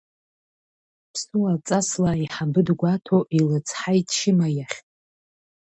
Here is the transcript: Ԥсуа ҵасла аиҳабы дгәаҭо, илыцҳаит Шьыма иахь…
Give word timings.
Ԥсуа 1.11 1.53
ҵасла 1.65 2.11
аиҳабы 2.15 2.61
дгәаҭо, 2.67 3.17
илыцҳаит 3.37 4.07
Шьыма 4.17 4.47
иахь… 4.57 4.77